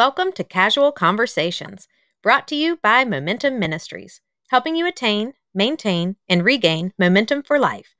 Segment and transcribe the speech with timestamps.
[0.00, 1.86] welcome to Casual Conversations,
[2.22, 7.94] brought to you by Momentum Ministries, helping you attain, maintain, and regain momentum for life.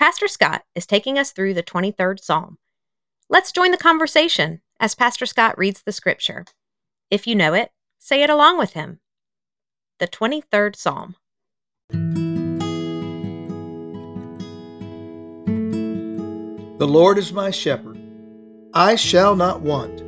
[0.00, 2.58] Pastor Scott is taking us through the 23rd Psalm.
[3.30, 6.44] Let's join the conversation as Pastor Scott reads the scripture.
[7.08, 7.70] If you know it,
[8.00, 8.98] say it along with him.
[10.00, 11.14] The 23rd Psalm.
[16.78, 17.96] The Lord is my shepherd.
[18.74, 20.07] I shall not want.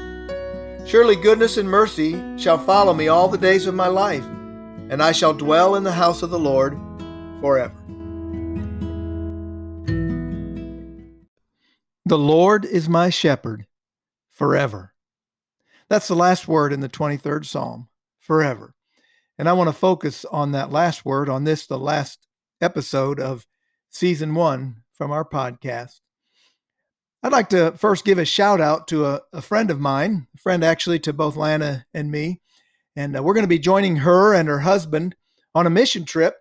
[0.85, 4.25] Surely goodness and mercy shall follow me all the days of my life,
[4.89, 6.77] and I shall dwell in the house of the Lord
[7.39, 7.75] forever.
[12.05, 13.67] The Lord is my shepherd
[14.29, 14.93] forever.
[15.87, 17.87] That's the last word in the 23rd Psalm,
[18.19, 18.75] forever.
[19.37, 22.27] And I want to focus on that last word on this, the last
[22.59, 23.47] episode of
[23.89, 26.01] season one from our podcast.
[27.23, 30.39] I'd like to first give a shout out to a, a friend of mine, a
[30.39, 32.41] friend actually to both Lana and me.
[32.95, 35.15] And uh, we're going to be joining her and her husband
[35.53, 36.35] on a mission trip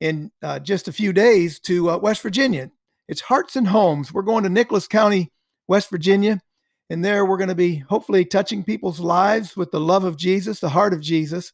[0.00, 2.70] in uh, just a few days to uh, West Virginia.
[3.08, 4.10] It's Hearts and Homes.
[4.10, 5.30] We're going to Nicholas County,
[5.68, 6.40] West Virginia.
[6.88, 10.60] And there we're going to be hopefully touching people's lives with the love of Jesus,
[10.60, 11.52] the heart of Jesus,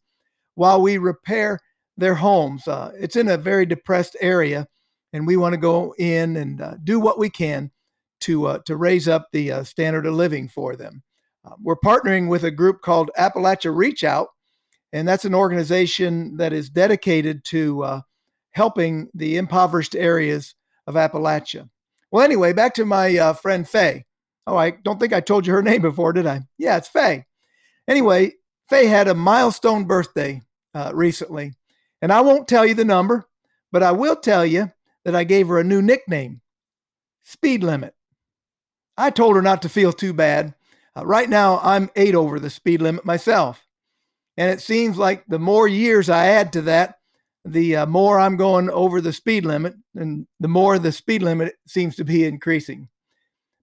[0.55, 1.59] while we repair
[1.97, 2.69] their homes.
[2.69, 4.69] Uh, it's in a very depressed area,
[5.13, 7.73] and we want to go in and uh, do what we can
[8.21, 11.03] to uh, to raise up the uh, standard of living for them.
[11.45, 14.29] Uh, we're partnering with a group called Appalachia Reach Out,
[14.93, 18.01] and that's an organization that is dedicated to uh,
[18.53, 20.55] helping the impoverished areas
[20.87, 21.69] of Appalachia.
[22.11, 24.05] Well, anyway, back to my uh, friend Faye.
[24.47, 26.43] Oh, I don't think I told you her name before, did I?
[26.57, 27.27] Yeah, it's Faye.
[27.87, 28.33] Anyway,
[28.69, 30.43] Faye had a milestone birthday
[30.75, 31.55] uh, recently,
[32.03, 33.29] and I won't tell you the number,
[33.73, 34.73] but I will tell you
[35.05, 36.41] that I gave her a new nickname,
[37.23, 37.95] Speed Limit.
[38.99, 40.55] I told her not to feel too bad.
[40.97, 43.65] Uh, right now, I'm eight over the speed limit myself.
[44.37, 46.99] And it seems like the more years I add to that,
[47.45, 51.55] the uh, more I'm going over the speed limit, and the more the speed limit
[51.67, 52.89] seems to be increasing.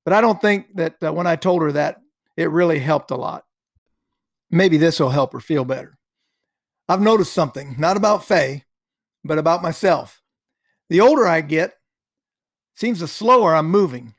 [0.05, 1.97] But I don't think that uh, when I told her that,
[2.37, 3.43] it really helped a lot.
[4.49, 5.97] Maybe this will help her feel better.
[6.87, 8.63] I've noticed something, not about Faye,
[9.23, 10.21] but about myself.
[10.89, 11.73] The older I get,
[12.75, 14.14] seems the slower I'm moving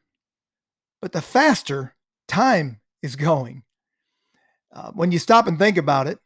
[1.01, 1.95] but the faster
[2.29, 3.63] time is going.
[4.73, 6.19] Uh, when you stop and think about it,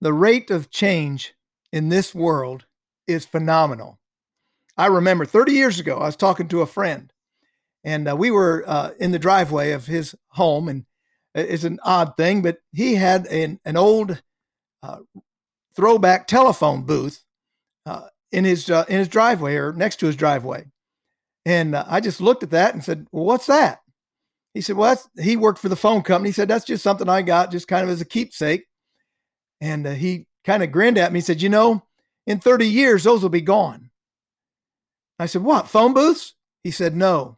[0.00, 1.34] the rate of change
[1.72, 2.66] in this world
[3.06, 3.98] is phenomenal.
[4.76, 7.12] I remember 30 years ago, I was talking to a friend,
[7.82, 10.84] and uh, we were uh, in the driveway of his home, and
[11.34, 14.22] it's an odd thing, but he had an, an old
[14.82, 14.98] uh,
[15.74, 17.24] throwback telephone booth
[17.86, 20.66] uh, in his uh, in his driveway or next to his driveway,
[21.46, 23.80] and I just looked at that and said, "Well, what's that?"
[24.56, 26.30] He said, Well, he worked for the phone company.
[26.30, 28.66] He said, That's just something I got, just kind of as a keepsake.
[29.60, 31.18] And uh, he kind of grinned at me.
[31.18, 31.82] He said, You know,
[32.26, 33.90] in 30 years, those will be gone.
[35.18, 36.36] I said, What, phone booths?
[36.64, 37.36] He said, No,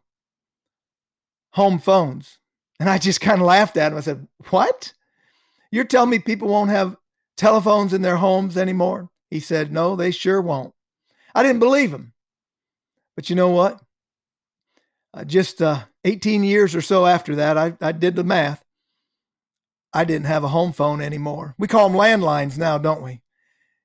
[1.51, 2.37] home phones.
[2.79, 3.97] And I just kind of laughed at him.
[3.97, 4.93] I said, What?
[5.71, 6.95] You're telling me people won't have
[7.35, 9.09] telephones in their homes anymore?
[9.29, 10.73] He said, No, they sure won't.
[11.35, 12.13] I didn't believe him.
[13.17, 13.81] But you know what?
[15.13, 18.63] Uh, just uh, 18 years or so after that, I, I did the math.
[19.93, 21.55] I didn't have a home phone anymore.
[21.57, 23.21] We call them landlines now, don't we?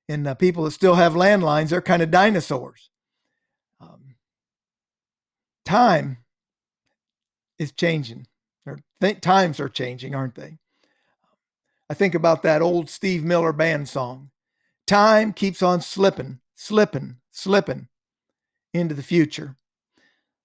[0.08, 2.90] And uh, people that still have landlines, they're kind of dinosaurs.
[3.80, 4.16] Um,
[5.64, 6.18] time
[7.58, 8.26] is changing,
[8.66, 10.58] or th- times are changing, aren't they?
[11.88, 14.30] I think about that old Steve Miller band song.
[14.86, 17.88] Time keeps on slipping, slipping, slipping
[18.74, 19.56] into the future.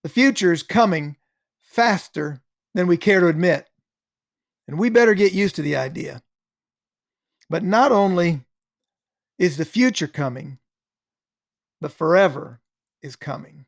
[0.04, 1.18] The future is coming
[1.70, 2.42] faster
[2.74, 3.70] than we care to admit.
[4.68, 6.22] And we better get used to the idea.
[7.50, 8.42] But not only
[9.38, 10.60] is the future coming,
[11.80, 12.60] the forever
[13.02, 13.66] is coming.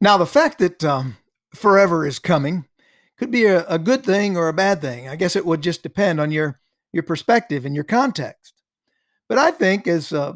[0.00, 1.16] Now, the fact that um,
[1.54, 2.66] forever is coming
[3.18, 5.08] could be a, a, good thing or a bad thing.
[5.08, 6.58] I guess it would just depend on your,
[6.92, 8.54] your perspective and your context.
[9.28, 10.34] But I think as uh,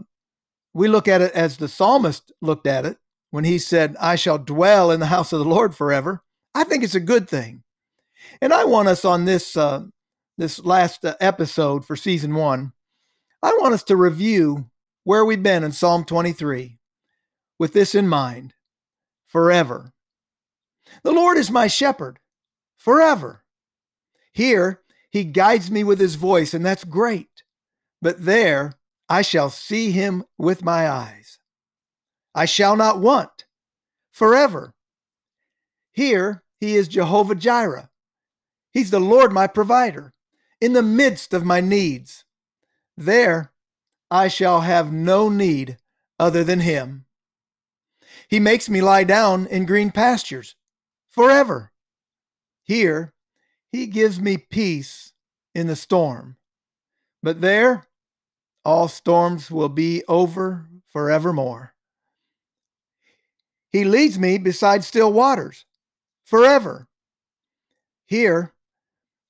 [0.75, 2.99] we look at it as the psalmist looked at it,
[3.35, 6.23] when he said, I shall dwell in the house of the Lord forever,
[6.55, 7.65] I think it's a good thing.
[8.41, 9.87] And I want us on this uh,
[10.39, 12.75] this last uh, episode for season one,
[13.43, 14.71] I want us to review
[15.03, 16.79] where we've been in Psalm 23
[17.59, 18.55] with this in mind
[19.27, 19.93] forever.
[21.03, 22.21] The Lord is my shepherd
[22.77, 23.43] forever.
[24.33, 27.43] Here, he guides me with his voice, and that's great.
[28.01, 28.75] But there,
[29.09, 31.41] I shall see him with my eyes.
[32.35, 33.45] I shall not want
[34.11, 34.75] forever.
[35.93, 37.91] Here, he is Jehovah Jireh.
[38.73, 40.13] He's the Lord my provider
[40.61, 42.25] in the midst of my needs.
[42.97, 43.53] There,
[44.11, 45.79] I shall have no need
[46.19, 47.05] other than him.
[48.29, 50.57] He makes me lie down in green pastures
[51.11, 51.73] forever.
[52.63, 53.13] Here,
[53.71, 55.13] he gives me peace
[55.55, 56.37] in the storm.
[57.23, 57.87] But there,
[58.65, 61.74] all storms will be over forevermore.
[63.75, 65.65] He leads me beside still waters
[66.23, 66.87] forever.
[68.07, 68.53] Here,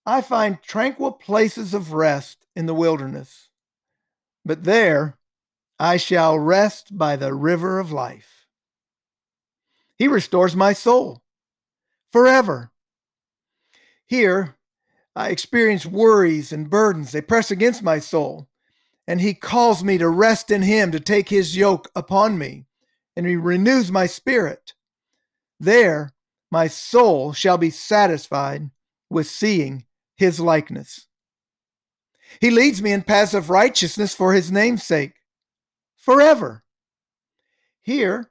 [0.04, 3.48] I find tranquil places of rest in the wilderness.
[4.44, 5.16] But there,
[5.78, 8.46] I shall rest by the river of life.
[9.96, 11.22] He restores my soul
[12.12, 12.70] forever.
[14.04, 14.56] Here,
[15.16, 17.12] I experience worries and burdens.
[17.12, 18.50] They press against my soul.
[19.08, 22.66] And he calls me to rest in him, to take his yoke upon me.
[23.16, 24.74] And he renews my spirit.
[25.60, 26.12] There,
[26.50, 28.70] my soul shall be satisfied
[29.08, 31.06] with seeing his likeness.
[32.40, 35.14] He leads me in paths of righteousness for his name's sake,
[35.96, 36.64] forever.
[37.82, 38.30] Here,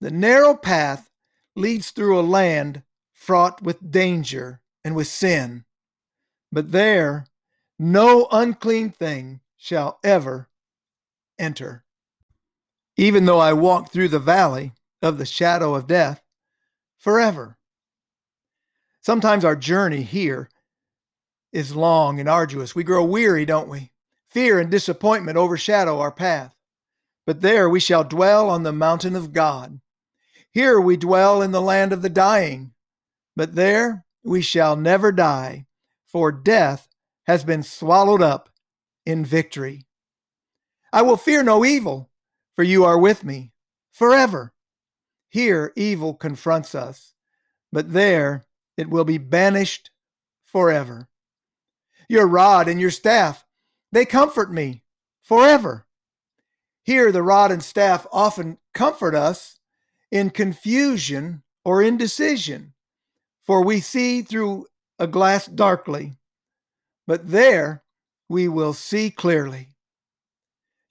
[0.00, 1.10] the narrow path
[1.54, 2.82] leads through a land
[3.12, 5.64] fraught with danger and with sin.
[6.52, 7.26] But there,
[7.78, 10.48] no unclean thing shall ever
[11.38, 11.85] enter.
[12.96, 14.72] Even though I walk through the valley
[15.02, 16.22] of the shadow of death,
[16.98, 17.58] forever.
[19.00, 20.48] Sometimes our journey here
[21.52, 22.74] is long and arduous.
[22.74, 23.92] We grow weary, don't we?
[24.26, 26.56] Fear and disappointment overshadow our path.
[27.26, 29.80] But there we shall dwell on the mountain of God.
[30.50, 32.72] Here we dwell in the land of the dying.
[33.36, 35.66] But there we shall never die,
[36.06, 36.88] for death
[37.26, 38.48] has been swallowed up
[39.04, 39.86] in victory.
[40.92, 42.10] I will fear no evil,
[42.56, 43.52] for you are with me
[43.92, 44.52] forever.
[45.28, 47.14] Here evil confronts us,
[47.70, 48.44] but there
[48.76, 49.90] it will be banished
[50.44, 51.08] forever.
[52.08, 53.44] Your rod and your staff,
[53.92, 54.82] they comfort me
[55.22, 55.86] forever.
[56.82, 59.60] Here the rod and staff often comfort us
[60.10, 62.72] in confusion or indecision
[63.46, 64.66] for we see through
[64.98, 66.16] a glass darkly,
[67.06, 67.84] but there
[68.28, 69.75] we will see clearly.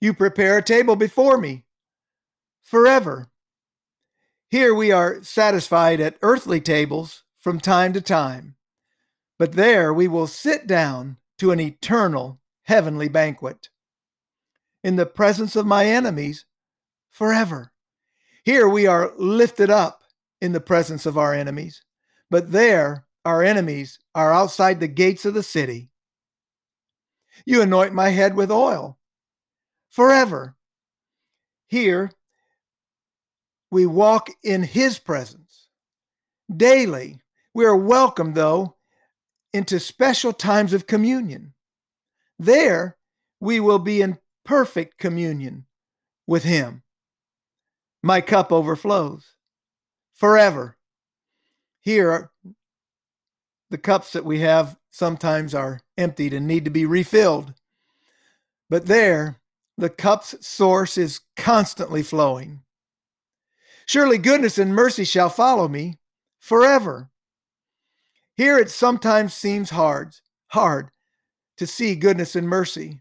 [0.00, 1.64] You prepare a table before me
[2.62, 3.28] forever.
[4.48, 8.56] Here we are satisfied at earthly tables from time to time,
[9.38, 13.68] but there we will sit down to an eternal heavenly banquet.
[14.84, 16.44] In the presence of my enemies
[17.10, 17.72] forever.
[18.44, 20.02] Here we are lifted up
[20.40, 21.82] in the presence of our enemies.
[22.30, 25.90] But there, our enemies are outside the gates of the city.
[27.44, 28.95] You anoint my head with oil
[29.96, 30.54] forever.
[31.68, 32.12] Here,
[33.70, 35.68] we walk in his presence
[36.54, 37.18] daily.
[37.54, 38.76] We are welcome, though,
[39.54, 41.54] into special times of communion.
[42.38, 42.98] There,
[43.40, 45.64] we will be in perfect communion
[46.26, 46.82] with him.
[48.02, 49.24] My cup overflows
[50.14, 50.76] forever.
[51.80, 52.30] Here,
[53.70, 57.54] the cups that we have sometimes are emptied and need to be refilled.
[58.68, 59.40] But there,
[59.78, 62.62] the cup's source is constantly flowing.
[63.86, 65.98] Surely goodness and mercy shall follow me
[66.40, 67.10] forever.
[68.36, 70.16] Here it sometimes seems hard,
[70.48, 70.90] hard
[71.56, 73.00] to see goodness and mercy,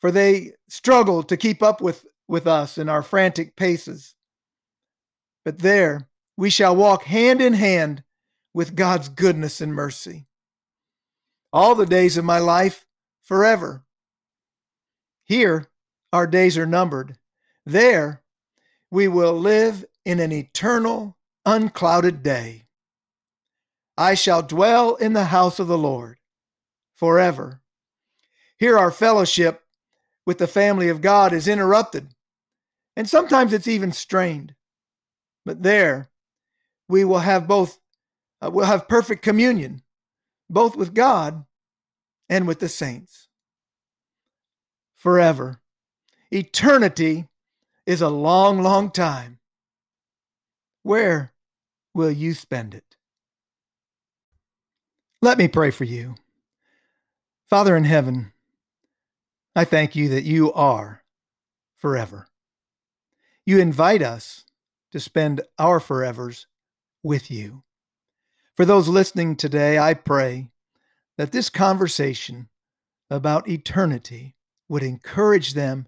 [0.00, 4.14] for they struggle to keep up with, with us in our frantic paces.
[5.44, 8.02] But there we shall walk hand in hand
[8.52, 10.26] with God's goodness and mercy.
[11.52, 12.86] All the days of my life,
[13.22, 13.84] forever.
[15.24, 15.68] Here,
[16.14, 17.18] our days are numbered.
[17.66, 18.22] There,
[18.88, 22.66] we will live in an eternal, unclouded day.
[23.98, 26.18] I shall dwell in the house of the Lord
[26.94, 27.60] forever.
[28.56, 29.62] Here, our fellowship
[30.24, 32.14] with the family of God is interrupted,
[32.96, 34.54] and sometimes it's even strained.
[35.44, 36.10] But there,
[36.88, 37.80] we will have both
[38.40, 39.82] uh, we'll have perfect communion,
[40.48, 41.44] both with God
[42.28, 43.26] and with the saints.
[44.94, 45.60] Forever.
[46.34, 47.28] Eternity
[47.86, 49.38] is a long, long time.
[50.82, 51.32] Where
[51.94, 52.96] will you spend it?
[55.22, 56.16] Let me pray for you.
[57.48, 58.32] Father in heaven,
[59.54, 61.04] I thank you that you are
[61.76, 62.26] forever.
[63.46, 64.44] You invite us
[64.90, 66.46] to spend our forevers
[67.04, 67.62] with you.
[68.56, 70.50] For those listening today, I pray
[71.16, 72.48] that this conversation
[73.08, 74.34] about eternity
[74.68, 75.86] would encourage them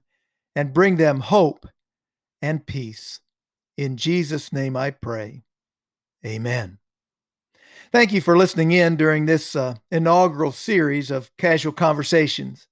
[0.56, 1.66] and bring them hope
[2.42, 3.20] and peace.
[3.76, 5.44] In Jesus' name I pray.
[6.24, 6.78] Amen.
[7.92, 12.66] Thank you for listening in during this uh, inaugural series of casual conversations.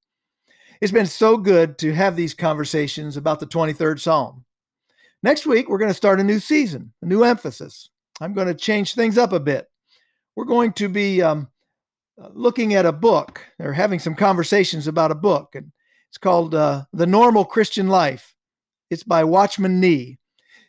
[0.80, 4.44] It's been so good to have these conversations about the 23rd Psalm.
[5.22, 7.90] Next week, we're going to start a new season, a new emphasis.
[8.20, 9.70] I'm going to change things up a bit.
[10.36, 11.48] We're going to be um,
[12.32, 15.70] looking at a book or having some conversations about a book, and
[16.14, 18.36] it's called uh, The Normal Christian Life.
[18.88, 20.18] It's by Watchman Nee.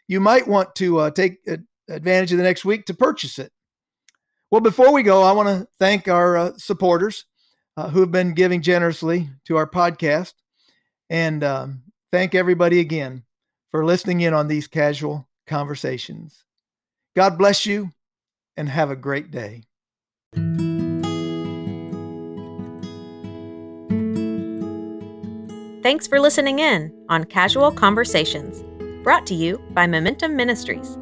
[0.08, 1.48] You might want to uh, take
[1.88, 3.52] advantage of the next week to purchase it.
[4.50, 7.26] Well, before we go, I want to thank our uh, supporters
[7.78, 10.34] uh, who have been giving generously to our podcast
[11.12, 13.22] and um, thank everybody again
[13.70, 16.44] for listening in on these casual conversations.
[17.16, 17.94] God bless you
[18.58, 19.62] and have a great day.
[25.86, 28.64] Thanks for listening in on Casual Conversations,
[29.04, 30.98] brought to you by Momentum Ministries.